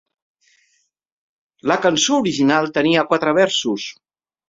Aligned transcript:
La 1.73 1.79
cançó 1.85 2.19
original 2.25 2.75
tenia 2.81 3.07
quatre 3.15 3.39
versos. 3.43 3.91